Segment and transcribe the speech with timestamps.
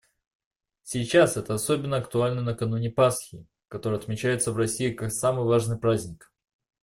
[0.81, 6.31] Сейчас это особенно актуально накануне Пасхи, которая отмечается в России как самый важный праздник.